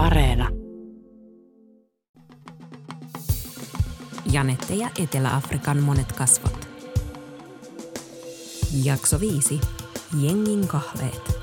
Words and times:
Areena. 0.00 0.48
Janette 4.32 4.74
ja 4.74 4.88
Etelä-Afrikan 5.02 5.82
monet 5.82 6.12
kasvot. 6.12 6.68
Jakso 8.84 9.20
5. 9.20 9.60
Jengin 10.20 10.68
kahveet. 10.68 11.40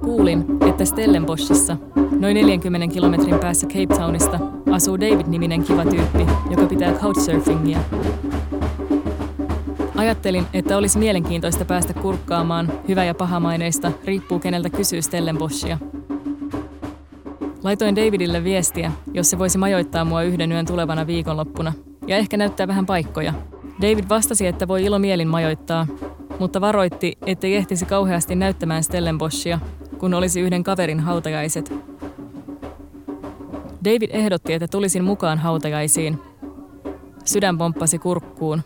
Kuulin, 0.00 0.44
että 0.68 0.84
Stellenboschissa, 0.84 1.76
noin 2.18 2.34
40 2.34 2.94
kilometrin 2.94 3.38
päässä 3.38 3.66
Cape 3.66 3.96
Townista, 3.96 4.40
asuu 4.70 5.00
David-niminen 5.00 5.64
kiva 5.64 5.84
tyyppi, 5.84 6.26
joka 6.50 6.66
pitää 6.66 6.92
couchsurfingia. 6.92 7.78
Ajattelin, 10.02 10.46
että 10.52 10.76
olisi 10.76 10.98
mielenkiintoista 10.98 11.64
päästä 11.64 11.94
kurkkaamaan 11.94 12.72
hyvä- 12.88 13.04
ja 13.04 13.14
pahamaineista, 13.14 13.92
riippuu 14.04 14.38
keneltä 14.38 14.70
kysyy 14.70 15.02
Stellenboschia. 15.02 15.78
Laitoin 17.62 17.96
Davidille 17.96 18.44
viestiä, 18.44 18.92
jos 19.14 19.30
se 19.30 19.38
voisi 19.38 19.58
majoittaa 19.58 20.04
mua 20.04 20.22
yhden 20.22 20.52
yön 20.52 20.66
tulevana 20.66 21.06
viikonloppuna 21.06 21.72
ja 22.06 22.16
ehkä 22.16 22.36
näyttää 22.36 22.68
vähän 22.68 22.86
paikkoja. 22.86 23.34
David 23.82 24.04
vastasi, 24.08 24.46
että 24.46 24.68
voi 24.68 24.84
ilo 24.84 24.98
mielin 24.98 25.28
majoittaa, 25.28 25.86
mutta 26.38 26.60
varoitti, 26.60 27.18
ettei 27.26 27.56
ehtisi 27.56 27.84
kauheasti 27.84 28.34
näyttämään 28.34 28.82
Stellenboschia, 28.82 29.58
kun 29.98 30.14
olisi 30.14 30.40
yhden 30.40 30.64
kaverin 30.64 31.00
hautajaiset. 31.00 31.74
David 33.84 34.10
ehdotti, 34.10 34.52
että 34.52 34.68
tulisin 34.68 35.04
mukaan 35.04 35.38
hautajaisiin. 35.38 36.18
Sydän 37.24 37.58
pomppasi 37.58 37.98
kurkkuun. 37.98 38.62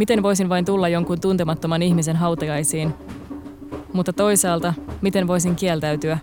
Miten 0.00 0.22
voisin 0.22 0.48
vain 0.48 0.64
tulla 0.64 0.88
jonkun 0.88 1.20
tuntemattoman 1.20 1.82
ihmisen 1.82 2.16
hautajaisiin? 2.16 2.94
Mutta 3.92 4.12
toisaalta, 4.12 4.74
miten 5.00 5.26
voisin 5.26 5.56
kieltäytyä? 5.56 6.18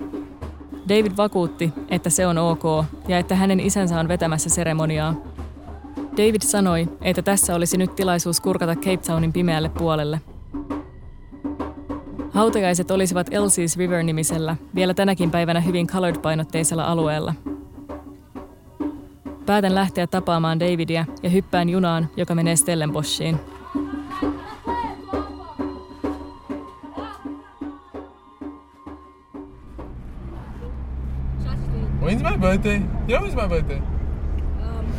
David 0.90 1.12
vakuutti, 1.18 1.74
että 1.90 2.10
se 2.10 2.28
on 2.28 2.38
ok 2.38 2.64
ja 3.08 3.18
että 3.18 3.36
hänen 3.36 3.60
isänsä 3.60 4.00
on 4.00 4.08
vetämässä 4.08 4.50
seremoniaa. 4.50 5.14
David 6.12 6.42
sanoi, 6.42 6.88
että 7.02 7.22
tässä 7.22 7.56
olisi 7.56 7.78
nyt 7.78 7.96
tilaisuus 7.96 8.42
kurkata 8.42 8.76
Cape 8.76 8.98
Townin 8.98 9.34
pimeälle 9.34 9.70
puolelle. 9.70 10.22
Hautajaiset 12.32 12.92
olisivat 12.92 13.30
Elsie's 13.30 13.78
River-nimisellä, 13.78 14.56
vielä 14.76 14.94
tänäkin 14.94 15.32
päivänä 15.32 15.60
hyvin 15.60 15.88
colored-painotteisella 15.88 16.84
alueella. 16.84 17.34
Päätän 19.46 19.76
lähteä 19.76 20.08
tapaamaan 20.08 20.60
Davidia 20.60 21.06
ja 21.24 21.30
hyppään 21.30 21.70
junaan, 21.70 22.10
joka 22.18 22.36
menee 22.36 22.56
Stellenboschiin. 22.56 23.40
When's 32.08 32.24
my 32.24 32.38
birthday? 32.38 32.82
Yeah, 33.10 33.22
when's 33.22 33.36
my 33.36 33.48
birthday? 33.48 33.82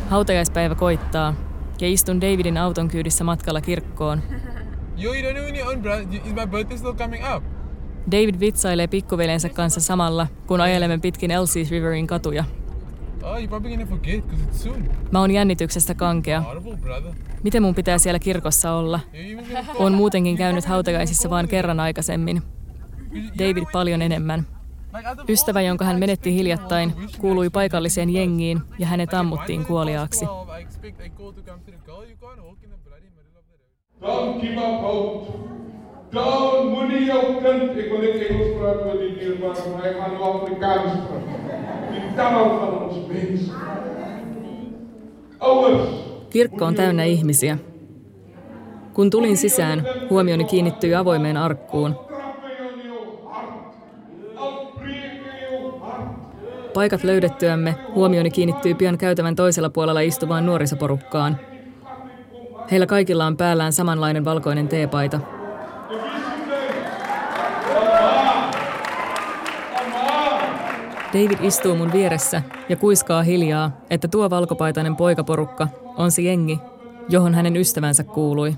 Hautajaispäivä 0.09 0.75
koittaa 0.75 1.33
ja 1.81 1.87
istun 1.87 2.21
Davidin 2.21 2.57
auton 2.57 2.87
kyydissä 2.87 3.23
matkalla 3.23 3.61
kirkkoon. 3.61 4.21
Yo, 4.97 5.13
you 5.13 5.21
don't 5.21 5.33
know 5.33 5.43
when 5.43 5.55
you're 5.55 5.69
on, 5.69 5.81
bro. 5.81 5.97
Is 5.97 6.33
my 6.35 6.47
birthday 6.47 6.77
still 6.77 6.93
coming 6.93 7.23
up? 7.35 7.43
David 8.11 8.39
vitsailee 8.39 8.87
pikkuveljensä 8.87 9.49
kanssa 9.49 9.81
samalla, 9.81 10.27
kun 10.47 10.61
ajelemme 10.61 10.97
pitkin 10.97 11.31
Elsie's 11.31 11.71
Riverin 11.71 12.07
katuja. 12.07 12.43
Oh, 13.23 13.37
you're 13.37 13.47
probably 13.47 13.69
gonna 13.69 13.85
forget 13.85 14.27
because 14.27 14.45
it's 14.45 14.63
soon. 14.63 14.89
Mä 15.11 15.19
oon 15.19 15.31
jännityksestä 15.31 15.93
kankea. 15.93 16.43
Miten 17.43 17.61
mun 17.61 17.75
pitää 17.75 17.97
siellä 17.97 18.19
kirkossa 18.19 18.71
olla? 18.71 18.99
Oon 19.75 19.93
muutenkin 19.93 20.37
käynyt 20.37 20.65
hautajaisissa 20.65 21.29
vain 21.29 21.47
kerran 21.47 21.79
aikaisemmin. 21.79 22.41
David 23.39 23.63
paljon 23.71 24.01
enemmän. 24.01 24.58
Ystävä, 25.29 25.61
jonka 25.61 25.85
hän 25.85 25.99
menetti 25.99 26.33
hiljattain, 26.33 26.93
kuului 27.19 27.49
paikalliseen 27.49 28.09
jengiin 28.09 28.61
ja 28.79 28.87
hänet 28.87 29.13
ammuttiin 29.13 29.65
kuoliaaksi. 29.65 30.25
past 30.25 30.31
12, 30.47 30.59
I 30.59 30.61
expect 30.61 30.99
a 31.01 31.09
call 31.17 31.31
to 31.31 31.41
come 31.41 31.59
to 31.65 31.71
the 31.71 31.77
girl. 31.85 32.03
You 32.03 32.15
can't 32.21 32.41
walk 32.45 32.63
in 32.63 32.69
the 32.69 32.77
bloody 32.85 33.09
middle 33.15 33.39
of 33.39 33.45
the 33.49 33.57
road. 34.01 34.31
Don't 34.31 34.41
give 34.41 34.57
up 34.57 34.81
hope. 34.81 35.31
Don't 36.13 36.69
moenie 36.69 37.07
jou 37.07 37.21
kind, 37.41 37.77
ek 37.79 37.91
wil 37.91 38.01
net 38.01 38.21
Engels 38.29 38.57
praat 38.59 38.85
met 38.85 38.99
die 38.99 39.11
dierbare, 39.19 39.69
maar 39.73 39.85
ek 39.85 39.97
gaan 39.99 40.11
nou 40.13 40.23
Afrikaans 40.33 40.93
praat. 41.07 41.25
Die 41.93 42.13
taal 42.15 42.49
van 42.59 42.83
ons 42.83 42.97
mens. 43.07 43.41
Ouers, 45.39 45.89
Kirkko 46.29 46.65
on 46.65 46.75
täynnä 46.75 47.03
ihmisiä. 47.03 47.57
Kun 48.93 49.09
tulin 49.09 49.37
sisään, 49.37 49.85
huomioni 50.09 50.43
kiinnittyi 50.45 50.95
avoimeen 50.95 51.37
arkkuun. 51.37 51.95
trappe 51.95 52.47
jou 52.59 52.79
in 52.79 52.85
jou 52.87 53.29
hart. 53.29 53.75
Al 54.35 54.65
breek 54.79 55.13
in 55.13 55.21
jou 55.41 55.79
hart. 55.79 56.05
Paikat 56.73 57.03
löydettyämme, 57.03 57.75
huomioni 57.95 58.31
kiinnittyi 58.31 58.73
pian 58.73 58.97
käytävän 58.97 59.35
toisella 59.35 59.69
puolella 59.69 59.99
istuvaan 59.99 60.45
nuorisoporukkaan. 60.45 61.37
Heillä 62.71 62.85
kaikilla 62.85 63.25
on 63.25 63.37
päällään 63.37 63.73
samanlainen 63.73 64.25
valkoinen 64.25 64.67
teepaita. 64.67 65.19
David 71.13 71.37
istuu 71.41 71.75
mun 71.75 71.93
vieressä 71.93 72.41
ja 72.69 72.75
kuiskaa 72.75 73.23
hiljaa, 73.23 73.71
että 73.89 74.07
tuo 74.07 74.29
valkopaitainen 74.29 74.95
poikaporukka 74.95 75.67
on 75.97 76.11
se 76.11 76.21
jengi, 76.21 76.59
johon 77.09 77.33
hänen 77.33 77.57
ystävänsä 77.57 78.03
kuului. 78.03 78.53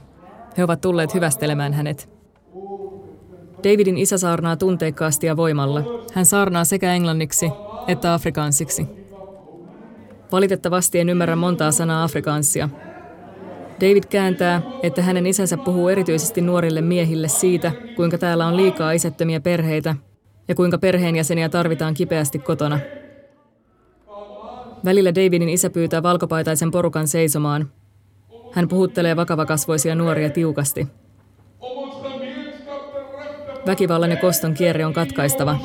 He 0.57 0.63
ovat 0.63 0.81
tulleet 0.81 1.13
hyvästelemään 1.13 1.73
hänet. 1.73 2.09
Davidin 3.63 3.97
isä 3.97 4.17
saarnaa 4.17 4.55
tunteikkaasti 4.55 5.27
ja 5.27 5.37
voimalla. 5.37 5.81
Hän 6.13 6.25
saarnaa 6.25 6.65
sekä 6.65 6.93
englanniksi 6.93 7.51
että 7.87 8.13
afrikaansiksi. 8.13 8.87
Valitettavasti 10.31 10.99
en 10.99 11.09
ymmärrä 11.09 11.35
montaa 11.35 11.71
sanaa 11.71 12.03
afrikaansia. 12.03 12.69
David 13.81 14.03
kääntää, 14.09 14.61
että 14.83 15.01
hänen 15.01 15.27
isänsä 15.27 15.57
puhuu 15.57 15.89
erityisesti 15.89 16.41
nuorille 16.41 16.81
miehille 16.81 17.27
siitä, 17.27 17.71
kuinka 17.95 18.17
täällä 18.17 18.47
on 18.47 18.57
liikaa 18.57 18.91
isättömiä 18.91 19.39
perheitä 19.39 19.95
ja 20.47 20.55
kuinka 20.55 20.77
perheenjäseniä 20.77 21.49
tarvitaan 21.49 21.93
kipeästi 21.93 22.39
kotona. 22.39 22.79
Välillä 24.85 25.15
Davidin 25.15 25.49
isä 25.49 25.69
pyytää 25.69 26.03
valkopaitaisen 26.03 26.71
porukan 26.71 27.07
seisomaan. 27.07 27.71
Hän 28.51 28.67
puhuttelee 28.67 29.15
vakavakasvoisia 29.15 29.95
nuoria 29.95 30.29
tiukasti. 30.29 30.87
Väkivallan 33.65 34.11
ja 34.11 34.17
koston 34.17 34.53
kierre 34.53 34.85
on 34.85 34.93
katkaistava. 34.93 35.59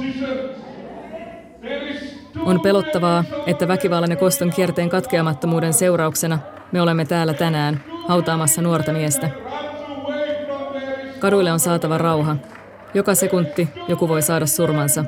On 2.47 2.61
pelottavaa, 2.61 3.25
että 3.47 3.69
väkivallan 3.69 4.11
ja 4.11 4.17
koston 4.17 4.51
kierteen 4.51 4.89
katkeamattomuuden 4.89 5.73
seurauksena 5.73 6.39
me 6.73 6.81
olemme 6.81 7.05
täällä 7.05 7.35
tänään 7.35 7.85
hautaamassa 8.09 8.63
nuorta 8.63 8.93
miestä. 8.93 9.31
Kaduille 11.19 11.53
on 11.53 11.61
saatava 11.61 11.99
rauha. 11.99 12.37
Joka 12.95 13.15
sekunti 13.15 13.69
joku 13.89 14.09
voi 14.09 14.23
saada 14.23 14.47
surmansa. 14.47 15.05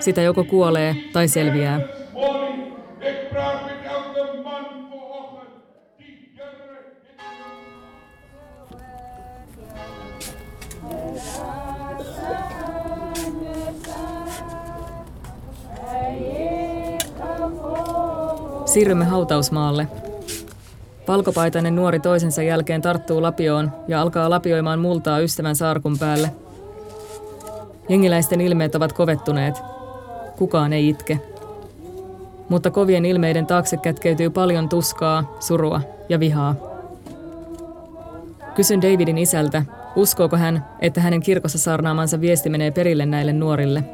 Sitä 0.00 0.22
joko 0.22 0.44
kuolee 0.44 0.96
tai 1.12 1.28
selviää. 1.28 1.80
Siirrymme 18.76 19.04
hautausmaalle. 19.04 19.88
Valkopaitainen 21.08 21.76
nuori 21.76 22.00
toisensa 22.00 22.42
jälkeen 22.42 22.82
tarttuu 22.82 23.22
lapioon 23.22 23.72
ja 23.88 24.02
alkaa 24.02 24.30
lapioimaan 24.30 24.78
multaa 24.78 25.18
ystävän 25.18 25.56
saarkun 25.56 25.98
päälle. 25.98 26.30
Jengiläisten 27.88 28.40
ilmeet 28.40 28.74
ovat 28.74 28.92
kovettuneet. 28.92 29.62
Kukaan 30.38 30.72
ei 30.72 30.88
itke. 30.88 31.20
Mutta 32.48 32.70
kovien 32.70 33.04
ilmeiden 33.04 33.46
taakse 33.46 33.76
kätkeytyy 33.76 34.30
paljon 34.30 34.68
tuskaa, 34.68 35.36
surua 35.40 35.80
ja 36.08 36.20
vihaa. 36.20 36.54
Kysyn 38.54 38.82
Davidin 38.82 39.18
isältä, 39.18 39.62
uskooko 39.96 40.36
hän, 40.36 40.64
että 40.80 41.00
hänen 41.00 41.22
kirkossa 41.22 41.58
saarnaamansa 41.58 42.20
viesti 42.20 42.48
menee 42.48 42.70
perille 42.70 43.06
näille 43.06 43.32
nuorille. 43.32 43.84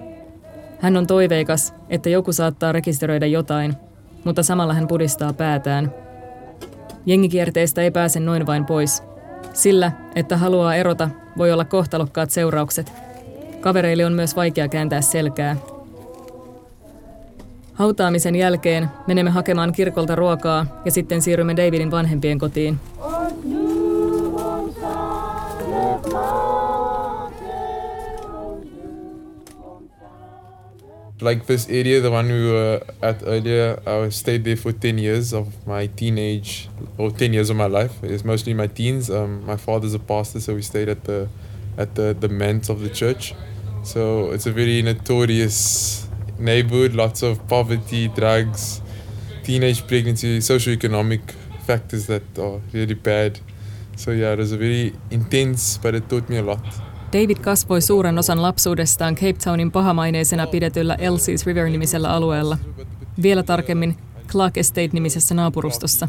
Hän 0.81 0.97
on 0.97 1.07
toiveikas, 1.07 1.75
että 1.89 2.09
joku 2.09 2.33
saattaa 2.33 2.73
rekisteröidä 2.73 3.27
jotain, 3.27 3.77
mutta 4.25 4.43
samalla 4.43 4.75
hän 4.75 4.89
pudistaa 4.89 5.33
päätään. 5.33 5.95
Jengikierteestä 7.07 7.83
ei 7.83 7.91
pääse 7.91 8.21
noin 8.21 8.47
vain 8.47 8.67
pois. 8.67 9.03
Sillä, 9.53 9.93
että 10.15 10.37
haluaa 10.37 10.75
erota, 10.75 11.11
voi 11.39 11.53
olla 11.53 11.65
kohtalokkaat 11.65 12.31
seuraukset. 12.31 12.93
Kavereille 13.61 14.07
on 14.07 14.13
myös 14.13 14.37
vaikea 14.37 14.69
kääntää 14.69 15.01
selkää. 15.01 15.57
Hautaamisen 17.73 18.37
jälkeen 18.37 18.89
menemme 19.07 19.31
hakemaan 19.31 19.73
kirkolta 19.73 20.15
ruokaa 20.15 20.67
ja 20.85 20.91
sitten 20.91 21.23
siirrymme 21.23 21.57
Davidin 21.57 21.91
vanhempien 21.91 22.39
kotiin. 22.39 22.81
Like 31.21 31.47
this 31.47 31.69
area, 31.69 32.01
the 32.01 32.11
one 32.11 32.27
we 32.27 32.51
were 32.51 32.83
at 33.01 33.23
earlier, 33.25 33.81
I 33.87 34.09
stayed 34.09 34.45
there 34.45 34.57
for 34.57 34.73
10 34.73 34.99
years 34.99 35.33
of 35.33 35.67
my 35.67 35.87
teenage, 35.87 36.69
or 36.99 37.13
10 37.13 37.33
years 37.33 37.49
of 37.49 37.57
my 37.57 37.67
life. 37.67 38.03
It's 38.03 38.25
mostly 38.25 38.55
my 38.55 38.67
teens. 38.67 39.09
Um, 39.09 39.47
my 39.47 39.57
father's 39.57 39.95
a 39.95 40.01
pastor, 40.01 40.41
so 40.41 40.55
we 40.55 40.63
stayed 40.63 40.89
at 40.89 41.05
the 41.05 41.29
at 41.79 41.95
the, 41.95 42.15
the 42.19 42.29
manse 42.29 42.69
of 42.69 42.81
the 42.81 42.91
church. 42.91 43.35
So 43.83 44.31
it's 44.33 44.47
a 44.47 44.53
very 44.53 44.83
notorious 44.83 46.09
neighborhood, 46.39 46.95
lots 46.95 47.23
of 47.23 47.47
poverty, 47.49 48.09
drugs, 48.09 48.83
teenage 49.43 49.87
pregnancy, 49.87 50.39
socioeconomic 50.39 51.31
factors 51.67 52.07
that 52.07 52.23
are 52.39 52.61
really 52.73 52.95
bad. 52.95 53.41
So 53.97 54.11
yeah, 54.11 54.33
it 54.33 54.39
was 54.39 54.53
a 54.53 54.57
very 54.57 54.95
intense, 55.11 55.79
but 55.79 55.95
it 55.95 56.09
taught 56.09 56.29
me 56.29 56.39
a 56.39 56.43
lot. 56.43 56.65
David 57.13 57.37
kasvoi 57.37 57.81
suuren 57.81 58.19
osan 58.19 58.43
lapsuudestaan 58.43 59.15
Cape 59.15 59.37
Townin 59.45 59.73
pahamaineisena 59.73 60.47
pidetyllä 60.47 60.97
Elsie's 61.01 61.47
River-nimisellä 61.47 62.11
alueella. 62.11 62.59
Vielä 63.23 63.43
tarkemmin 63.43 63.97
Clark 64.29 64.57
Estate-nimisessä 64.57 65.35
naapurustossa. 65.35 66.09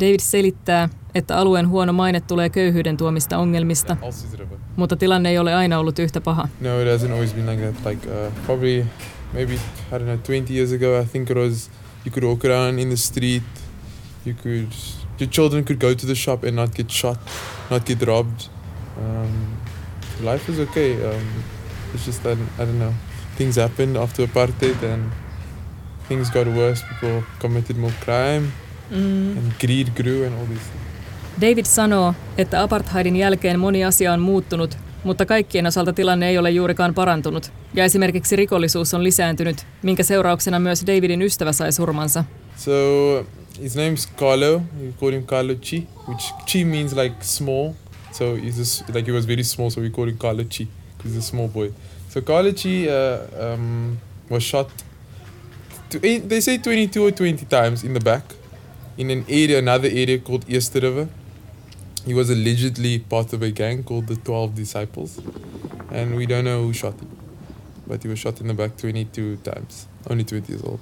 David 0.00 0.20
selittää, 0.20 0.88
että 1.14 1.38
alueen 1.38 1.68
huono 1.68 1.92
maine 1.92 2.20
tulee 2.20 2.50
köyhyyden 2.50 2.96
tuomista 2.96 3.38
ongelmista, 3.38 3.96
mutta 4.76 4.96
tilanne 4.96 5.28
ei 5.30 5.38
ole 5.38 5.54
aina 5.54 5.78
ollut 5.78 5.98
yhtä 5.98 6.20
paha. 6.20 6.48
No, 6.60 6.80
it 6.80 6.88
hasn't 6.88 7.12
always 7.12 7.34
been 7.34 7.46
like 7.46 7.72
that. 7.72 7.86
Like 7.86 8.08
uh, 8.08 8.32
probably 8.46 8.84
maybe 9.32 9.54
I 9.54 9.98
don't 9.98 10.04
know, 10.04 10.18
20 10.18 10.54
years 10.54 10.72
ago, 10.72 11.00
I 11.02 11.06
think 11.06 11.30
it 11.30 11.36
was. 11.36 11.70
You 12.04 12.12
could 12.12 12.24
walk 12.24 12.44
around 12.44 12.78
in 12.78 12.88
the 12.88 12.96
street. 12.96 13.42
You 14.26 14.34
could 14.42 14.72
your 15.20 15.30
children 15.30 15.64
could 15.64 15.80
go 15.80 15.94
to 15.94 16.06
the 16.06 16.14
shop 16.14 16.44
and 16.44 16.56
not 16.56 16.74
get 16.74 16.90
shot, 16.90 17.18
not 17.70 17.84
get 17.86 18.06
robbed. 18.06 18.48
Um, 18.98 19.65
life 20.20 20.52
is 20.52 20.58
okay. 20.60 20.92
Um, 20.94 21.22
it's 21.94 22.06
just 22.06 22.22
that 22.22 22.38
I 22.58 22.64
don't 22.64 22.78
know. 22.78 22.92
Things 23.38 23.56
happened 23.56 23.96
after 23.96 24.28
apartheid 24.28 24.82
and 24.92 25.12
things 26.08 26.30
got 26.30 26.46
worse. 26.46 26.84
People 26.88 27.22
committed 27.38 27.76
more 27.76 27.92
crime 28.04 28.52
and 28.90 29.52
greed 29.60 29.88
grew 29.94 30.26
and 30.26 30.34
all 30.34 30.46
these 30.46 30.60
things. 30.70 30.86
David 31.40 31.64
sanoo, 31.64 32.14
että 32.38 32.62
apartheidin 32.62 33.16
jälkeen 33.16 33.60
moni 33.60 33.84
asia 33.84 34.12
on 34.12 34.20
muuttunut, 34.20 34.78
mutta 35.04 35.26
kaikkien 35.26 35.66
osalta 35.66 35.92
tilanne 35.92 36.28
ei 36.28 36.38
ole 36.38 36.50
juurikaan 36.50 36.94
parantunut. 36.94 37.52
Ja 37.74 37.84
esimerkiksi 37.84 38.36
rikollisuus 38.36 38.94
on 38.94 39.04
lisääntynyt, 39.04 39.66
minkä 39.82 40.02
seurauksena 40.02 40.58
myös 40.58 40.86
Davidin 40.86 41.22
ystävä 41.22 41.52
sai 41.52 41.72
surmansa. 41.72 42.24
So 42.56 42.72
his 43.62 43.76
name's 43.76 44.08
Carlo. 44.16 44.62
We 44.80 44.92
call 45.00 45.12
him 45.12 45.26
Carlo 45.26 45.54
Chi, 45.54 45.86
which 46.08 46.34
Chi 46.46 46.64
means 46.64 46.92
like 46.96 47.16
small. 47.20 47.72
So 48.18 48.34
he's 48.34 48.56
just, 48.56 48.88
like 48.94 49.04
he 49.04 49.12
was 49.12 49.26
very 49.26 49.42
small, 49.42 49.70
so 49.70 49.80
we 49.82 49.90
call 49.90 50.08
him 50.08 50.16
Carlo 50.16 50.44
Chi 50.44 50.66
because 50.96 51.12
he's 51.12 51.16
a 51.16 51.22
small 51.22 51.48
boy. 51.48 51.72
So 52.08 52.22
Carlo 52.22 52.52
Chi 52.52 52.88
uh, 52.88 53.52
um, 53.52 53.98
was 54.30 54.42
shot. 54.42 54.70
Eight- 56.02 56.26
they 56.28 56.40
say 56.40 56.56
22 56.56 57.04
or 57.04 57.10
20 57.10 57.44
times 57.44 57.84
in 57.84 57.92
the 57.92 58.00
back, 58.00 58.22
in 58.96 59.10
an 59.10 59.24
area, 59.28 59.58
another 59.58 59.88
area 59.88 60.18
called 60.18 60.44
Easter 60.48 60.80
River. 60.80 61.08
He 62.06 62.14
was 62.14 62.30
allegedly 62.30 63.00
part 63.00 63.34
of 63.34 63.42
a 63.42 63.50
gang 63.50 63.84
called 63.84 64.06
the 64.06 64.16
Twelve 64.16 64.54
Disciples, 64.56 65.20
and 65.90 66.16
we 66.16 66.26
don't 66.26 66.44
know 66.44 66.62
who 66.62 66.72
shot 66.72 66.94
him, 67.00 67.08
but 67.86 68.02
he 68.02 68.08
was 68.08 68.18
shot 68.18 68.40
in 68.40 68.46
the 68.46 68.54
back 68.54 68.76
22 68.76 69.36
times. 69.42 69.88
Only 70.08 70.24
20 70.24 70.52
years 70.52 70.62
old, 70.64 70.80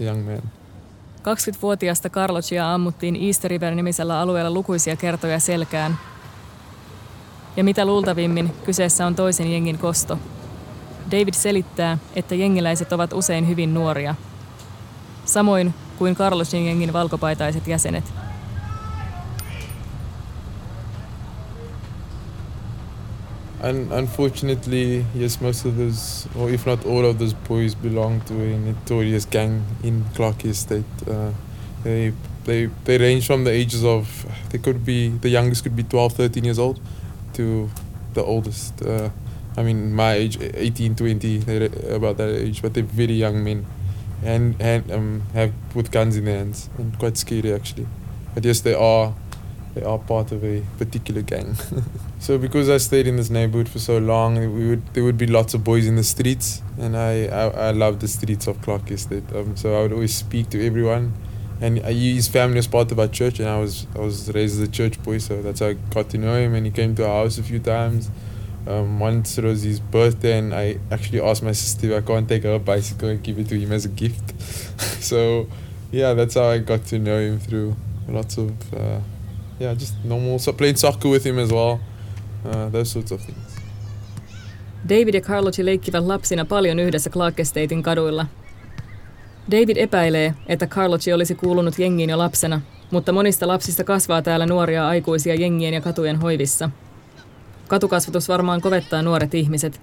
a 0.00 0.02
young 0.02 0.26
man. 0.26 0.42
20-vuotiaasta 1.22 2.10
Carlocia 2.10 2.74
ammuttiin 2.74 3.16
Easter 3.16 3.50
River-nimisellä 3.50 4.20
alueella 4.20 4.50
lukuisia 4.50 4.96
kertoja 4.96 5.38
selkään. 5.38 5.98
Ja 7.56 7.64
mitä 7.64 7.84
luultavimmin, 7.84 8.52
kyseessä 8.64 9.06
on 9.06 9.14
toisen 9.14 9.52
jengin 9.52 9.78
kosto. 9.78 10.18
David 11.10 11.34
selittää, 11.34 11.98
että 12.16 12.34
jengiläiset 12.34 12.92
ovat 12.92 13.12
usein 13.12 13.48
hyvin 13.48 13.74
nuoria. 13.74 14.14
Samoin 15.24 15.74
kuin 15.98 16.16
Carlosin 16.16 16.66
jengin 16.66 16.92
valkopaitaiset 16.92 17.66
jäsenet. 17.66 18.04
And 23.62 23.92
unfortunately, 23.92 25.04
yes, 25.14 25.40
most 25.40 25.64
of 25.64 25.76
those, 25.76 26.28
or 26.36 26.50
if 26.50 26.66
not 26.66 26.84
all 26.84 27.04
of 27.04 27.18
those 27.18 27.34
boys, 27.48 27.74
belong 27.74 28.20
to 28.24 28.34
a 28.34 28.58
notorious 28.58 29.26
gang 29.26 29.62
in 29.82 30.04
Clark 30.14 30.44
Estate. 30.44 30.84
Uh, 31.08 31.32
they, 31.82 32.12
they, 32.44 32.70
they 32.84 32.98
range 32.98 33.26
from 33.26 33.44
the 33.44 33.50
ages 33.50 33.82
of, 33.82 34.26
they 34.50 34.58
could 34.58 34.84
be, 34.84 35.08
the 35.22 35.30
youngest 35.30 35.62
could 35.62 35.74
be 35.74 35.82
12, 35.82 36.12
13 36.12 36.44
years 36.44 36.58
old, 36.58 36.78
to 37.34 37.70
the 38.14 38.22
oldest. 38.22 38.82
Uh, 38.82 39.10
I 39.56 39.62
mean, 39.62 39.92
my 39.92 40.14
age, 40.14 40.38
18, 40.40 40.96
20, 40.96 41.38
they're 41.38 41.94
about 41.94 42.16
that 42.16 42.30
age, 42.30 42.60
but 42.60 42.74
they're 42.74 42.82
very 42.82 43.14
young 43.14 43.44
men, 43.44 43.66
and 44.22 44.60
and 44.60 44.90
um, 44.90 45.22
have 45.32 45.52
with 45.74 45.90
guns 45.92 46.16
in 46.16 46.24
their 46.24 46.38
hands, 46.38 46.70
and 46.78 46.98
quite 46.98 47.16
scary 47.16 47.52
actually. 47.52 47.86
But 48.34 48.44
yes, 48.44 48.60
they 48.60 48.74
are, 48.74 49.14
they 49.74 49.82
are 49.82 49.98
part 49.98 50.32
of 50.32 50.44
a 50.44 50.62
particular 50.78 51.22
gang. 51.22 51.56
So 52.24 52.38
because 52.38 52.70
I 52.70 52.78
stayed 52.78 53.06
in 53.06 53.16
this 53.16 53.28
neighborhood 53.28 53.68
for 53.68 53.78
so 53.78 53.98
long, 53.98 54.36
we 54.36 54.70
would 54.70 54.94
there 54.94 55.04
would 55.04 55.18
be 55.18 55.26
lots 55.26 55.52
of 55.52 55.62
boys 55.62 55.86
in 55.86 55.96
the 55.96 56.02
streets, 56.02 56.62
and 56.78 56.96
I 56.96 57.26
I, 57.26 57.68
I 57.68 57.70
love 57.72 58.00
the 58.00 58.08
streets 58.08 58.46
of 58.46 58.62
Clark 58.62 58.90
Estate. 58.90 59.24
Um, 59.34 59.58
so 59.58 59.78
I 59.78 59.82
would 59.82 59.92
always 59.92 60.14
speak 60.14 60.48
to 60.50 60.66
everyone, 60.66 61.12
and 61.60 61.78
his 61.78 62.28
family 62.28 62.56
was 62.56 62.66
part 62.66 62.92
of 62.92 62.98
our 62.98 63.08
church, 63.08 63.40
and 63.40 63.48
I 63.48 63.58
was 63.58 63.86
I 63.94 64.00
was 64.00 64.32
raised 64.32 64.60
as 64.60 64.68
a 64.68 64.70
church 64.70 65.02
boy, 65.02 65.18
so 65.18 65.42
that's 65.42 65.60
how 65.60 65.68
I 65.68 65.74
got 65.74 66.10
to 66.10 66.18
know 66.18 66.36
him. 66.36 66.54
And 66.54 66.66
he 66.66 66.72
came 66.72 66.94
to 66.96 67.06
our 67.06 67.22
house 67.22 67.38
a 67.38 67.42
few 67.42 67.58
times. 67.60 68.10
Um, 68.66 68.98
once 68.98 69.36
it 69.36 69.44
was 69.44 69.62
his 69.62 69.78
birthday, 69.78 70.38
and 70.38 70.54
I 70.54 70.78
actually 70.90 71.20
asked 71.20 71.42
my 71.42 71.52
sister 71.52 71.92
if 71.92 72.02
I 72.02 72.06
can't 72.06 72.28
take 72.28 72.44
her 72.44 72.58
bicycle 72.58 73.08
and 73.10 73.22
give 73.22 73.38
it 73.38 73.48
to 73.48 73.58
him 73.58 73.72
as 73.72 73.84
a 73.84 73.90
gift. 73.90 74.40
so 75.02 75.46
yeah, 75.92 76.14
that's 76.14 76.34
how 76.34 76.44
I 76.44 76.58
got 76.58 76.86
to 76.86 76.98
know 76.98 77.18
him 77.20 77.38
through 77.38 77.76
lots 78.08 78.38
of 78.38 78.50
uh, 78.72 79.00
yeah, 79.58 79.74
just 79.74 79.94
normal 80.04 80.38
so 80.38 80.52
playing 80.52 80.76
soccer 80.76 81.08
with 81.08 81.24
him 81.24 81.38
as 81.38 81.52
well. 81.52 81.80
Uh, 82.44 82.68
those 82.68 82.90
sorts 82.90 83.12
of 83.12 83.20
things. 83.20 83.54
David 84.88 85.14
ja 85.14 85.20
Carlotti 85.20 85.64
leikkivät 85.64 86.04
lapsina 86.04 86.44
paljon 86.44 86.78
yhdessä 86.78 87.10
Clark 87.10 87.40
Estatein 87.40 87.82
kaduilla. 87.82 88.26
David 89.50 89.76
epäilee, 89.76 90.34
että 90.46 90.66
Carlotti 90.66 91.12
olisi 91.12 91.34
kuulunut 91.34 91.78
jengiin 91.78 92.10
jo 92.10 92.18
lapsena, 92.18 92.60
mutta 92.90 93.12
monista 93.12 93.48
lapsista 93.48 93.84
kasvaa 93.84 94.22
täällä 94.22 94.46
nuoria 94.46 94.88
aikuisia 94.88 95.34
jengien 95.34 95.74
ja 95.74 95.80
katujen 95.80 96.16
hoivissa. 96.16 96.70
Katukasvatus 97.68 98.28
varmaan 98.28 98.60
kovettaa 98.60 99.02
nuoret 99.02 99.34
ihmiset. 99.34 99.80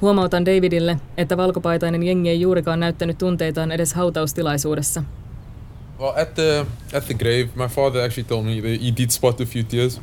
Huomautan 0.00 0.46
Davidille, 0.46 1.00
että 1.16 1.36
valkopaitainen 1.36 2.02
jengi 2.02 2.28
ei 2.28 2.40
juurikaan 2.40 2.80
näyttänyt 2.80 3.18
tunteitaan 3.18 3.72
edes 3.72 3.94
hautaustilaisuudessa. 3.94 5.02
Well, 6.00 6.12
at 6.22 6.34
the 6.34 6.66
at 6.96 7.06
the 7.06 7.14
grave, 7.14 7.48
my 7.54 7.68
father 7.68 8.04
actually 8.04 8.28
told 8.28 8.44
me 8.44 8.54
that 8.54 8.82
he 8.82 8.92
did 8.96 9.10
spot 9.10 9.40
a 9.40 9.44
few 9.44 9.64
tears, 9.64 10.00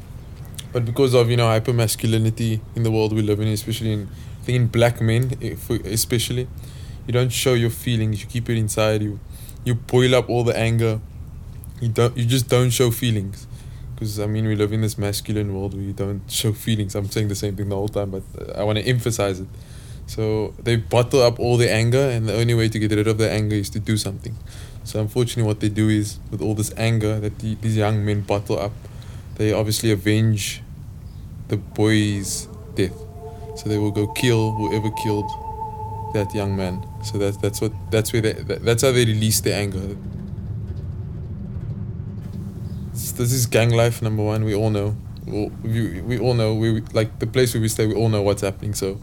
but 0.74 0.86
because 0.86 1.18
of 1.18 1.30
you 1.30 1.36
know 1.36 1.54
hypermasculinity 1.54 2.62
in 2.76 2.84
the 2.84 2.92
world 2.92 3.14
we 3.14 3.26
live 3.26 3.44
in, 3.44 3.54
especially 3.54 3.94
in 3.94 4.08
I 4.42 4.46
think 4.46 4.56
in 4.56 4.68
black 4.68 5.02
men, 5.02 5.32
especially, 5.92 6.48
you 7.08 7.14
don't 7.14 7.32
show 7.32 7.54
your 7.54 7.70
feelings. 7.70 8.22
You 8.22 8.28
keep 8.28 8.50
it 8.50 8.58
inside. 8.58 9.02
You 9.02 9.20
you 9.64 9.76
boil 9.76 10.14
up 10.14 10.30
all 10.30 10.44
the 10.44 10.58
anger. 10.58 11.00
You 11.82 11.90
don't. 11.90 12.16
You 12.18 12.26
just 12.26 12.50
don't 12.50 12.70
show 12.70 12.92
feelings. 12.92 13.48
Because 13.96 14.20
I 14.20 14.28
mean, 14.28 14.46
we 14.46 14.56
live 14.56 14.74
in 14.74 14.82
this 14.82 14.98
masculine 14.98 15.56
world 15.56 15.74
where 15.74 15.84
you 15.84 15.94
don't 15.94 16.22
show 16.32 16.54
feelings. 16.54 16.96
I'm 16.96 17.10
saying 17.10 17.30
the 17.30 17.36
same 17.36 17.56
thing 17.56 17.70
the 17.70 17.76
whole 17.76 17.88
time, 17.88 18.12
but 18.12 18.24
uh, 18.38 18.60
I 18.60 18.64
want 18.64 18.78
to 18.78 18.86
emphasize 18.86 19.40
it. 19.40 19.48
So 20.06 20.54
they 20.62 20.76
bottle 20.76 21.22
up 21.22 21.40
all 21.40 21.58
the 21.58 21.72
anger, 21.72 22.10
and 22.10 22.28
the 22.28 22.36
only 22.36 22.54
way 22.54 22.70
to 22.70 22.80
get 22.80 22.92
rid 22.92 23.08
of 23.08 23.18
the 23.18 23.30
anger 23.30 23.56
is 23.56 23.70
to 23.72 23.80
do 23.80 23.98
something. 23.98 24.36
So 24.84 25.02
unfortunately, 25.02 25.44
what 25.44 25.60
they 25.60 25.70
do 25.70 25.90
is, 25.90 26.20
with 26.32 26.42
all 26.42 26.54
this 26.54 26.74
anger 26.78 27.20
that 27.20 27.40
the, 27.40 27.56
these 27.56 27.76
young 27.76 28.06
men 28.06 28.22
bottle 28.22 28.60
up, 28.60 28.72
they 29.36 29.52
obviously 29.52 29.92
avenge 29.92 30.62
the 31.48 31.58
boy's 31.58 32.48
death. 32.76 32.98
So 33.58 33.68
they 33.68 33.78
will 33.78 33.92
go 33.92 34.08
kill 34.08 34.52
whoever 34.52 34.92
killed 34.92 35.30
that 36.18 36.34
young 36.36 36.56
man. 36.56 36.86
So 37.04 37.18
that's 37.18 37.38
that's 37.38 37.62
what 37.62 37.72
that's 37.92 38.12
where 38.14 38.22
they, 38.22 38.34
that's 38.34 38.82
how 38.84 38.92
they 38.92 39.06
release 39.06 39.40
their 39.42 39.60
anger. 39.60 39.96
This 42.94 43.12
this 43.14 43.32
is 43.32 43.46
gang 43.46 43.72
life 43.72 44.02
number 44.02 44.24
one. 44.24 44.44
We 44.44 44.56
all 44.56 44.70
know. 44.70 44.96
We, 45.26 45.50
we, 45.64 46.02
we 46.02 46.20
all 46.20 46.34
know. 46.34 46.54
We 46.56 46.82
like 46.94 47.20
the 47.20 47.28
place 47.28 47.54
where 47.54 47.62
we 47.62 47.68
stay. 47.70 47.86
We 47.86 47.96
all 47.96 48.10
know 48.10 48.22
what's 48.22 48.42
happening. 48.42 48.74
So 48.74 49.00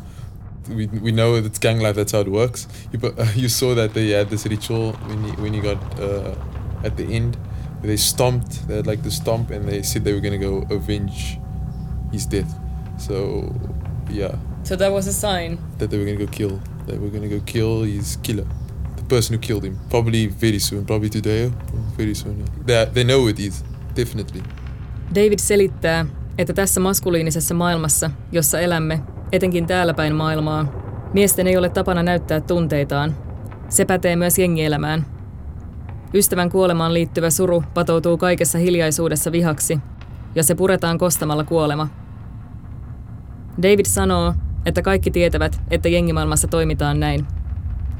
we, 0.68 0.86
we 0.86 1.12
know 1.12 1.34
it's 1.36 1.58
gang 1.58 1.80
life. 1.80 1.96
That's 1.96 2.12
how 2.12 2.20
it 2.20 2.28
works. 2.28 2.66
You 2.92 2.98
but 2.98 3.18
uh, 3.18 3.26
you 3.34 3.48
saw 3.48 3.74
that 3.74 3.94
they 3.94 4.10
had 4.10 4.30
this 4.30 4.46
ritual 4.46 4.92
when 4.92 5.24
he, 5.24 5.30
when 5.42 5.54
he 5.54 5.60
got 5.60 5.78
uh, 6.00 6.34
at 6.82 6.96
the 6.96 7.04
end. 7.04 7.36
They 7.82 7.98
stomped. 7.98 8.66
They 8.66 8.76
had 8.76 8.86
like 8.86 9.02
the 9.02 9.10
stomp, 9.10 9.50
and 9.50 9.68
they 9.68 9.82
said 9.82 10.04
they 10.04 10.14
were 10.14 10.20
gonna 10.20 10.38
go 10.38 10.64
avenge 10.70 11.38
his 12.10 12.24
death. 12.24 12.50
So 12.96 13.52
yeah, 14.08 14.36
So 14.62 14.74
that 14.76 14.90
was 14.90 15.06
a 15.06 15.12
sign. 15.12 15.58
that 15.78 15.90
they 15.90 15.98
were 15.98 16.06
gonna 16.06 16.16
go 16.16 16.26
kill. 16.26 16.60
They 16.86 16.98
were 16.98 17.10
gonna 17.10 17.28
go 17.28 17.40
kill 17.46 17.82
his 17.82 18.18
killer. 18.22 18.46
person 19.08 19.36
who 19.36 19.40
killed 19.40 19.64
him. 19.64 19.76
Probably 19.88 20.32
very 20.40 20.58
soon, 20.58 20.86
probably 20.86 21.10
today 21.10 21.50
very 21.98 22.14
soon. 22.14 22.44
They, 22.66 22.86
they 22.86 23.04
know 23.04 23.28
it 23.28 23.38
is, 23.38 23.64
definitely. 23.96 24.42
David 25.14 25.38
selittää, 25.38 26.06
että 26.38 26.52
tässä 26.52 26.80
maskuliinisessa 26.80 27.54
maailmassa, 27.54 28.10
jossa 28.32 28.60
elämme, 28.60 29.00
etenkin 29.32 29.66
täällä 29.66 29.94
päin 29.94 30.14
maailmaa, 30.14 30.72
miesten 31.12 31.46
ei 31.46 31.56
ole 31.56 31.68
tapana 31.68 32.02
näyttää 32.02 32.40
tunteitaan. 32.40 33.16
Se 33.68 33.84
pätee 33.84 34.16
myös 34.16 34.38
jengielämään. 34.38 35.06
Ystävän 36.14 36.50
kuolemaan 36.50 36.94
liittyvä 36.94 37.30
suru 37.30 37.64
patoutuu 37.74 38.16
kaikessa 38.18 38.58
hiljaisuudessa 38.58 39.32
vihaksi, 39.32 39.78
ja 40.34 40.42
se 40.42 40.54
puretaan 40.54 40.98
kostamalla 40.98 41.44
kuolema. 41.44 41.88
David 43.62 43.86
sanoo, 43.86 44.34
että 44.66 44.82
kaikki 44.82 45.10
tietävät, 45.10 45.60
että 45.70 45.88
jengimaailmassa 45.88 46.48
toimitaan 46.48 47.00
näin. 47.00 47.26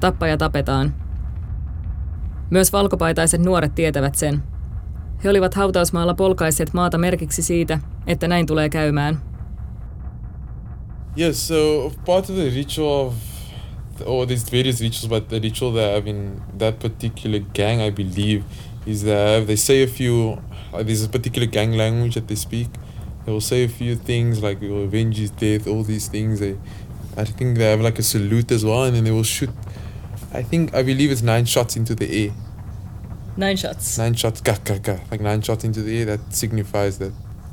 Tappaja 0.01 0.37
tapetaan. 0.37 0.95
Myös 2.51 2.73
valkopaitaiset 2.73 3.45
nuoret 3.45 3.75
tietävät 3.75 4.15
sen. 4.15 4.43
He 5.25 5.31
olivat 5.31 5.55
hautausmaalla 5.55 6.15
polkaisseet 6.15 6.73
maata 6.73 6.99
merkiksi 6.99 7.43
siitä, 7.43 7.79
että 8.07 8.29
näin 8.29 8.47
tulee 8.47 8.69
käymään. 8.69 9.21
Yes, 11.19 11.49
so 11.49 11.91
part 12.07 12.31
of 12.31 12.37
the 12.37 12.51
ritual 12.55 13.07
of, 13.07 13.15
oh, 14.05 14.27
there's 14.27 14.51
various 14.53 14.81
rituals, 14.81 15.09
but 15.09 15.29
the 15.29 15.39
ritual 15.39 15.73
they 15.73 15.95
have 15.95 16.11
in 16.11 16.43
that 16.59 16.79
particular 16.79 17.41
gang, 17.41 17.81
I 17.81 17.91
believe, 17.91 18.45
is 18.87 19.03
have, 19.05 19.47
they 19.47 19.57
say 19.57 19.85
a 19.85 19.87
few, 19.87 20.37
like 20.73 20.85
there's 20.85 21.05
a 21.05 21.09
particular 21.09 21.47
gang 21.47 21.77
language 21.77 22.15
that 22.15 22.27
they 22.27 22.37
speak. 22.37 22.69
They 23.25 23.33
will 23.33 23.41
say 23.41 23.65
a 23.65 23.69
few 23.69 23.97
things 23.97 24.43
like 24.43 24.59
oh, 24.63 24.83
avenge 24.83 25.19
his 25.19 25.31
death, 25.31 25.67
all 25.67 25.83
these 25.83 26.09
things. 26.09 26.41
They, 26.41 26.57
I 27.17 27.25
think 27.25 27.59
they 27.59 27.71
have 27.71 27.81
like 27.81 27.99
a 27.99 28.03
salute 28.03 28.51
as 28.53 28.65
well, 28.65 28.85
and 28.85 28.95
then 28.95 29.05
they 29.05 29.11
will 29.11 29.23
shoot. 29.23 29.51
I 30.33 30.43
think 30.43 30.75
I 30.75 30.83
believe 30.83 31.11
it's 31.11 31.23
nine 31.23 31.45
shots 31.45 31.77
into 31.77 31.95
the 31.95 32.27
air. 32.27 32.33
Nine 33.37 33.57
shots. 33.57 33.99
Nine 33.99 34.15
shots, 34.15 34.41
ga, 34.41 34.57
ga, 34.65 34.79
ga, 34.79 34.99
like 35.11 35.21
nine 35.21 35.43
shots 35.43 35.65
into 35.65 35.83
the 35.83 35.99
air. 35.99 36.05
That 36.05 36.35
signifies 36.35 36.99
that 36.99 37.13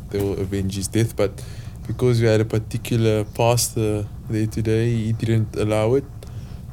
they 0.09 0.19
will 0.19 0.39
avenge 0.39 0.75
his 0.75 0.87
death. 0.87 1.15
But 1.15 1.43
because 1.87 2.21
we 2.21 2.27
had 2.27 2.41
a 2.41 2.45
particular 2.45 3.23
pastor 3.23 4.05
there 4.29 4.47
today, 4.47 4.91
he 4.91 5.13
didn't 5.13 5.55
allow 5.55 5.95
it. 5.95 6.05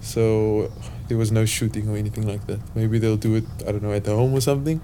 So 0.01 0.73
there 1.09 1.17
was 1.17 1.33
no 1.33 1.45
shooting 1.45 1.89
or 1.89 1.97
anything 1.97 2.27
like 2.27 2.47
that. 2.47 2.61
Maybe 2.75 2.99
they'll 2.99 3.17
do 3.17 3.37
it, 3.37 3.45
I 3.67 3.73
don't 3.73 3.83
know, 3.83 3.93
at 3.93 4.07
home 4.07 4.35
or 4.35 4.41
something. 4.41 4.81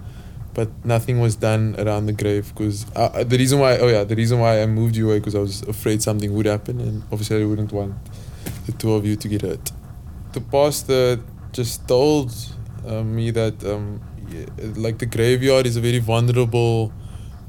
But 0.54 0.70
nothing 0.84 1.20
was 1.20 1.34
done 1.34 1.74
around 1.78 2.06
the 2.06 2.12
grave 2.12 2.52
because 2.54 2.86
uh, 2.94 3.24
the 3.24 3.36
reason 3.36 3.58
why, 3.58 3.76
oh 3.78 3.88
yeah, 3.88 4.04
the 4.04 4.14
reason 4.14 4.38
why 4.38 4.62
I 4.62 4.66
moved 4.66 4.94
you 4.94 5.08
away 5.08 5.18
because 5.18 5.34
I 5.34 5.40
was 5.40 5.62
afraid 5.62 6.00
something 6.00 6.32
would 6.32 6.46
happen 6.46 6.80
and 6.80 7.02
obviously 7.10 7.42
I 7.42 7.44
wouldn't 7.44 7.72
want 7.72 7.94
the 8.66 8.72
two 8.72 8.92
of 8.94 9.04
you 9.04 9.16
to 9.16 9.28
get 9.28 9.42
hurt. 9.42 9.72
The 10.32 10.40
pastor 10.40 11.20
just 11.52 11.86
told 11.88 12.32
uh, 12.86 13.02
me 13.02 13.30
that 13.32 13.64
um, 13.64 14.00
yeah, 14.28 14.46
like 14.76 14.98
the 14.98 15.06
graveyard 15.06 15.66
is 15.66 15.76
a 15.76 15.80
very 15.80 15.98
vulnerable 15.98 16.92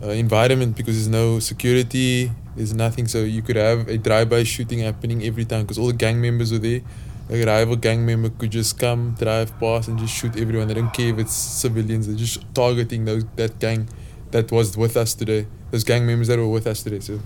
uh, 0.03 0.09
environment 0.09 0.75
because 0.75 0.95
there's 0.95 1.07
no 1.07 1.39
security, 1.39 2.31
there's 2.55 2.73
nothing. 2.73 3.07
So 3.07 3.19
you 3.19 3.41
could 3.41 3.55
have 3.55 3.87
a 3.87 3.97
drive-by 3.97 4.43
shooting 4.43 4.79
happening 4.79 5.23
every 5.23 5.45
time 5.45 5.61
because 5.61 5.77
all 5.77 5.87
the 5.87 5.93
gang 5.93 6.21
members 6.21 6.51
were 6.51 6.59
there. 6.59 6.81
A 7.29 7.43
rival 7.43 7.75
gang 7.75 8.05
member 8.05 8.29
could 8.29 8.51
just 8.51 8.77
come, 8.77 9.15
drive 9.17 9.57
past, 9.59 9.87
and 9.87 9.97
just 9.97 10.13
shoot 10.13 10.37
everyone. 10.37 10.67
They 10.67 10.75
don't 10.75 10.93
care 10.93 11.09
if 11.09 11.17
it's 11.17 11.33
civilians. 11.33 12.05
They're 12.07 12.15
just 12.15 12.43
targeting 12.53 13.05
those 13.05 13.25
that 13.35 13.57
gang 13.57 13.89
that 14.31 14.51
was 14.51 14.77
with 14.77 14.95
us 14.95 15.15
today. 15.15 15.47
Those 15.71 15.83
gang 15.83 16.05
members 16.05 16.27
that 16.27 16.37
were 16.37 16.47
with 16.47 16.67
us 16.67 16.83
today. 16.83 16.99
So 16.99 17.19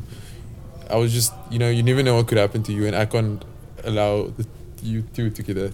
I 0.90 0.96
was 0.96 1.12
just, 1.12 1.34
you 1.52 1.60
know, 1.60 1.70
you 1.70 1.84
never 1.84 2.02
know 2.02 2.16
what 2.16 2.28
could 2.28 2.38
happen 2.38 2.64
to 2.64 2.74
you, 2.74 2.86
and 2.88 2.96
I 2.96 3.06
can't 3.06 3.44
allow 3.84 4.28
the, 4.28 4.48
you 4.82 5.02
two 5.02 5.30
to 5.32 5.44
get 5.44 5.56
that. 5.56 5.74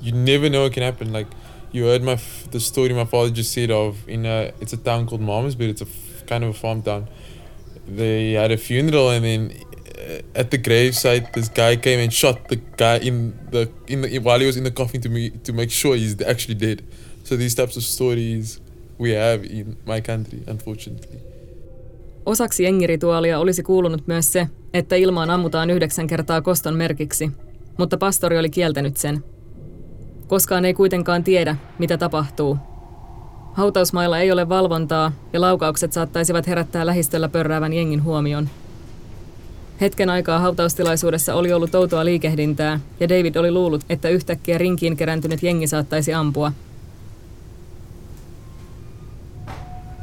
You 0.00 0.12
never 0.12 0.50
know 0.50 0.62
what 0.64 0.72
can 0.72 0.82
happen. 0.82 1.12
Like 1.12 1.28
you 1.70 1.84
heard 1.84 2.02
my 2.02 2.12
f- 2.12 2.48
the 2.50 2.58
story 2.60 2.92
my 2.92 3.04
father 3.04 3.30
just 3.30 3.52
said 3.52 3.70
of 3.70 4.08
in 4.08 4.26
a 4.26 4.52
it's 4.60 4.72
a 4.72 4.76
town 4.76 5.06
called 5.06 5.20
Malmesbury. 5.20 5.70
It's 5.70 5.80
a 5.80 5.86
f- 5.86 6.26
kind 6.26 6.42
of 6.42 6.50
a 6.50 6.54
farm 6.54 6.82
town. 6.82 7.08
They 7.86 8.32
had 8.32 8.50
a 8.50 8.56
funeral 8.56 9.10
and 9.10 9.24
then 9.24 9.52
at 10.34 10.50
the 10.50 10.58
gravesite 10.58 11.32
this 11.32 11.48
guy 11.48 11.76
came 11.76 12.02
and 12.02 12.12
shot 12.12 12.48
the 12.48 12.56
guy 12.56 12.98
in 13.08 13.34
the 13.50 13.68
in 13.88 14.00
the 14.02 14.18
while 14.18 14.38
he 14.38 14.46
was 14.46 14.56
in 14.56 14.64
the 14.64 14.70
coffin 14.70 15.00
to 15.00 15.08
me 15.08 15.30
to 15.30 15.52
make 15.52 15.70
sure 15.70 15.98
he's 15.98 16.30
actually 16.30 16.60
dead. 16.60 16.78
So 17.24 17.36
these 17.36 17.56
types 17.56 17.76
of 17.76 17.82
stories 17.82 18.62
we 19.00 19.14
have 19.14 19.44
in 19.44 19.76
my 19.86 20.00
country, 20.00 20.38
unfortunately. 20.50 21.18
Osaksi 22.26 22.62
jengirituaalia 22.62 23.38
olisi 23.38 23.62
kuulunut 23.62 24.06
myös 24.06 24.32
se, 24.32 24.48
että 24.74 24.96
ilmaan 24.96 25.30
ammutaan 25.30 25.70
yhdeksän 25.70 26.06
kertaa 26.06 26.42
koston 26.42 26.74
merkiksi, 26.74 27.30
mutta 27.78 27.96
pastori 27.96 28.38
oli 28.38 28.50
kieltänyt 28.50 28.96
sen. 28.96 29.24
Koskaan 30.26 30.64
ei 30.64 30.74
kuitenkaan 30.74 31.24
tiedä, 31.24 31.56
mitä 31.78 31.98
tapahtuu. 31.98 32.56
Hautausmailla 33.52 34.18
ei 34.18 34.32
ole 34.32 34.48
valvontaa 34.48 35.12
ja 35.32 35.40
laukaukset 35.40 35.92
saattaisivat 35.92 36.46
herättää 36.46 36.86
lähistöllä 36.86 37.28
pörräävän 37.28 37.72
jengin 37.72 38.04
huomion. 38.04 38.48
Hetken 39.82 40.10
aikaa 40.10 40.38
hautaustilaisuudessa 40.38 41.34
oli 41.34 41.52
ollut 41.52 41.74
outoa 41.74 42.04
liikehdintää 42.04 42.80
ja 43.00 43.08
David 43.08 43.36
oli 43.36 43.50
luullut, 43.50 43.84
että 43.90 44.08
yhtäkkiä 44.08 44.58
rinkiin 44.58 44.96
kerääntynyt 44.96 45.42
jengi 45.42 45.66
saattaisi 45.66 46.14
ampua. 46.14 46.52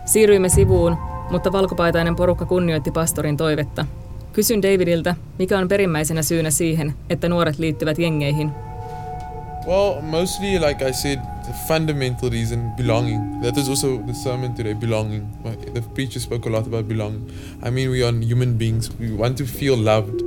Siirryimme 0.06 0.50
sivuun, 0.50 0.98
mutta 1.32 1.52
valkopaitainen 1.52 2.16
porukka 2.16 2.46
kunnioitti 2.46 2.92
pastorin 2.92 3.38
toivetta. 3.38 3.86
Kysyn 4.34 4.62
Davidiltä, 4.62 5.16
mikä 5.40 5.60
on 5.60 5.68
perimmäisenä 5.68 6.24
syynä 6.24 6.52
siihen, 6.52 6.94
että 7.10 7.30
nuoret 7.30 7.60
liittyvät 7.60 8.00
jengeihin– 8.00 8.52
Well, 9.70 10.02
mostly, 10.02 10.58
like 10.58 10.82
I 10.82 10.90
said, 10.90 11.22
the 11.46 11.54
fundamental 11.68 12.32
reason 12.32 12.74
belonging. 12.76 13.40
That 13.42 13.56
is 13.56 13.70
also 13.70 14.00
the 14.02 14.16
sermon 14.16 14.56
today 14.56 14.74
belonging. 14.74 15.30
The 15.76 15.84
preacher 15.94 16.20
spoke 16.20 16.48
a 16.48 16.50
lot 16.50 16.66
about 16.66 16.88
belonging. 16.88 17.32
I 17.62 17.70
mean, 17.70 17.92
we 17.92 18.02
are 18.02 18.12
human 18.12 18.58
beings, 18.58 18.90
we 18.98 19.12
want 19.12 19.38
to 19.38 19.46
feel 19.46 19.78
loved. 19.78 20.24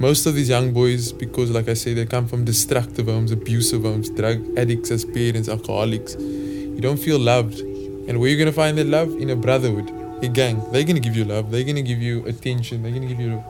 Most 0.00 0.26
of 0.26 0.34
these 0.34 0.48
young 0.48 0.72
boys, 0.72 1.12
because, 1.12 1.52
like 1.52 1.68
I 1.68 1.74
say, 1.74 1.94
they 1.94 2.06
come 2.06 2.26
from 2.26 2.44
destructive 2.44 3.06
homes, 3.06 3.30
abusive 3.30 3.82
homes, 3.82 4.10
drug 4.10 4.44
addicts 4.58 4.90
as 4.90 5.04
parents, 5.04 5.48
alcoholics. 5.48 6.16
You 6.18 6.80
don't 6.80 6.98
feel 6.98 7.20
loved. 7.20 7.60
And 7.60 8.18
where 8.18 8.26
are 8.26 8.32
you 8.32 8.36
going 8.36 8.50
to 8.50 8.52
find 8.52 8.76
that 8.78 8.88
love? 8.88 9.14
In 9.20 9.30
a 9.30 9.36
brotherhood, 9.36 9.92
a 10.24 10.28
gang. 10.28 10.56
They're 10.72 10.82
going 10.82 10.96
to 10.96 11.00
give 11.08 11.14
you 11.14 11.24
love, 11.24 11.52
they're 11.52 11.62
going 11.62 11.76
to 11.76 11.82
give 11.82 12.02
you 12.02 12.26
attention, 12.26 12.82
they're 12.82 12.90
going 12.90 13.06
to 13.06 13.14
give 13.14 13.20
you 13.20 13.44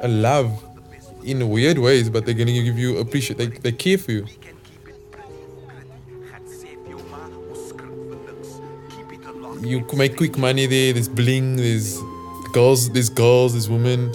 a 0.00 0.06
love 0.06 0.62
in 1.24 1.48
weird 1.48 1.78
ways, 1.78 2.10
but 2.10 2.24
they're 2.24 2.34
gonna 2.34 2.52
give 2.52 2.78
you 2.78 2.98
appreciate. 2.98 3.38
They 3.38 3.46
they 3.46 3.72
care 3.72 3.98
for 3.98 4.12
you. 4.12 4.26
You 9.60 9.86
make 9.94 10.16
quick 10.16 10.36
money 10.36 10.66
there. 10.66 10.92
There's 10.92 11.08
bling. 11.08 11.56
There's 11.56 11.98
girls. 12.52 12.90
There's 12.90 13.08
girls. 13.08 13.52
There's 13.52 13.70
women. 13.70 14.12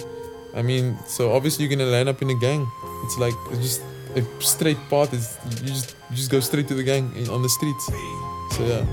I 0.54 0.62
mean, 0.62 0.98
so 1.06 1.32
obviously 1.32 1.64
you're 1.64 1.76
gonna 1.76 1.90
line 1.90 2.08
up 2.08 2.20
in 2.20 2.30
a 2.30 2.34
gang. 2.34 2.66
It's 3.04 3.16
like 3.18 3.34
it's 3.50 3.62
just 3.62 3.82
a 4.16 4.22
straight 4.42 4.78
path. 4.90 5.14
Is 5.14 5.38
you 5.62 5.68
just 5.68 5.96
you 6.10 6.16
just 6.16 6.30
go 6.30 6.40
straight 6.40 6.68
to 6.68 6.74
the 6.74 6.82
gang 6.82 7.12
in, 7.16 7.28
on 7.30 7.42
the 7.42 7.48
streets. 7.48 7.86
So 7.86 8.66
yeah. 8.66 8.84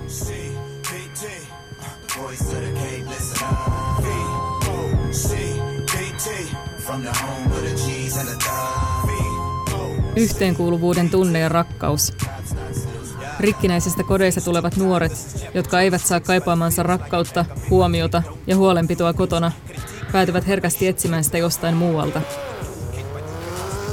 From 6.86 7.04
the 7.04 7.12
home 7.12 7.45
Yhteenkuuluvuuden 10.16 11.10
tunne 11.10 11.40
ja 11.40 11.50
rakkaus. 11.50 12.14
Rikkinäisistä 13.40 14.04
kodeista 14.04 14.42
tulevat 14.42 14.78
nuoret, 14.78 15.12
jotka 15.54 15.82
eivät 15.82 16.02
saa 16.06 16.20
kaipaamansa 16.20 16.84
rakkautta, 16.84 17.46
huomiota 17.70 18.24
ja 18.48 18.56
huolenpitoa 18.56 19.14
kotona, 19.14 19.52
päätyvät 20.12 20.48
herkästi 20.48 20.88
etsimään 20.88 21.24
sitä 21.24 21.38
jostain 21.38 21.76
muualta. 21.76 22.22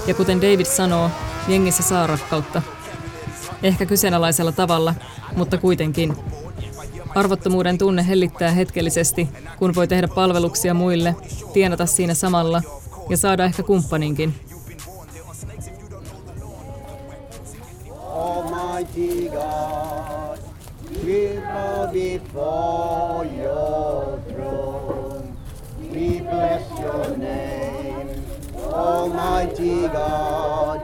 Ja 0.07 0.15
kuten 0.15 0.41
David 0.41 0.67
sanoo, 0.67 1.11
jengissä 1.49 1.83
saa 1.83 2.07
rakkautta. 2.07 2.63
Ehkä 3.63 3.87
kyseenalaisella 3.87 4.53
tavalla, 4.53 4.95
mutta 5.37 5.59
kuitenkin. 5.59 6.17
Arvottomuuden 7.15 7.79
tunne 7.79 8.09
hellittää 8.09 8.51
hetkellisesti, 8.51 9.29
kun 9.59 9.75
voi 9.75 9.89
tehdä 9.89 10.09
palveluksia 10.09 10.75
muille, 10.75 11.17
tienata 11.53 11.87
siinä 11.87 12.15
samalla 12.15 12.63
ja 13.09 13.17
saada 13.17 13.45
ehkä 13.45 13.63
kumppaninkin. 13.63 14.35
Almighty 18.83 19.29
God, 19.29 20.39
we 21.07 21.39
bow 21.41 21.87
before 21.93 23.25
your 23.25 24.19
throne. 24.29 25.37
We 25.93 26.21
bless 26.21 26.63
your 26.81 27.17
name, 27.17 28.09
Almighty 28.73 29.89
God. 29.89 30.81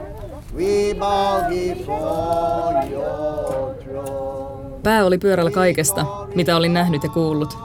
We 0.55 0.93
bow 0.93 1.49
before 1.49 2.87
your 2.89 3.75
throne. 3.83 4.79
Pää 4.83 5.05
oli 5.05 5.17
pyörällä 5.17 5.51
kaikesta, 5.51 6.05
mitä 6.35 6.57
olin 6.57 6.73
nähnyt 6.73 7.03
ja 7.03 7.09
kuullut. 7.09 7.57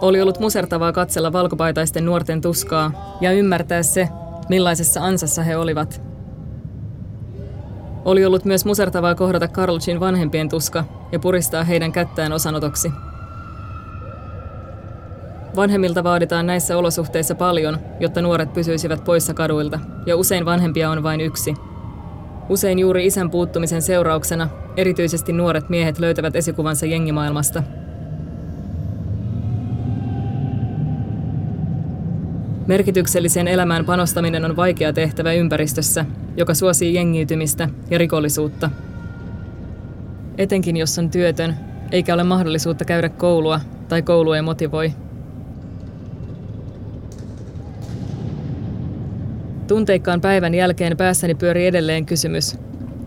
Oli 0.00 0.22
ollut 0.22 0.40
musertavaa 0.40 0.92
katsella 0.92 1.32
valkopaitaisten 1.32 2.04
nuorten 2.04 2.40
tuskaa 2.40 3.18
ja 3.20 3.32
ymmärtää 3.32 3.82
se, 3.82 4.08
millaisessa 4.48 5.04
ansassa 5.04 5.42
he 5.42 5.56
olivat. 5.56 6.11
Oli 8.04 8.24
ollut 8.24 8.44
myös 8.44 8.64
musertavaa 8.64 9.14
kohdata 9.14 9.48
Karlchin 9.48 10.00
vanhempien 10.00 10.48
tuska 10.48 10.84
ja 11.12 11.18
puristaa 11.18 11.64
heidän 11.64 11.92
kättään 11.92 12.32
osanotoksi. 12.32 12.92
Vanhemmilta 15.56 16.04
vaaditaan 16.04 16.46
näissä 16.46 16.78
olosuhteissa 16.78 17.34
paljon, 17.34 17.78
jotta 18.00 18.22
nuoret 18.22 18.52
pysyisivät 18.52 19.04
poissa 19.04 19.34
kaduilta, 19.34 19.80
ja 20.06 20.16
usein 20.16 20.44
vanhempia 20.44 20.90
on 20.90 21.02
vain 21.02 21.20
yksi. 21.20 21.54
Usein 22.48 22.78
juuri 22.78 23.06
isän 23.06 23.30
puuttumisen 23.30 23.82
seurauksena 23.82 24.48
erityisesti 24.76 25.32
nuoret 25.32 25.68
miehet 25.68 25.98
löytävät 25.98 26.36
esikuvansa 26.36 26.86
jengimaailmasta. 26.86 27.62
Merkitykselliseen 32.66 33.48
elämään 33.48 33.84
panostaminen 33.84 34.44
on 34.44 34.56
vaikea 34.56 34.92
tehtävä 34.92 35.32
ympäristössä, 35.32 36.04
joka 36.36 36.54
suosii 36.54 36.94
jengiytymistä 36.94 37.68
ja 37.90 37.98
rikollisuutta. 37.98 38.70
Etenkin 40.38 40.76
jos 40.76 40.98
on 40.98 41.10
työtön, 41.10 41.56
eikä 41.92 42.14
ole 42.14 42.24
mahdollisuutta 42.24 42.84
käydä 42.84 43.08
koulua 43.08 43.60
tai 43.88 44.02
koulu 44.02 44.32
ei 44.32 44.42
motivoi. 44.42 44.92
Tunteikkaan 49.68 50.20
päivän 50.20 50.54
jälkeen 50.54 50.96
päässäni 50.96 51.34
pyöri 51.34 51.66
edelleen 51.66 52.06
kysymys. 52.06 52.58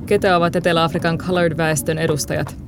Ketä 0.05 0.37
ovat 0.37 0.55
Etelä-Afrikan 0.55 1.17
colored-väestön 1.17 1.97
edustajat? 1.97 2.64